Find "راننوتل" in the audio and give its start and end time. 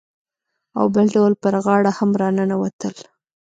2.21-2.95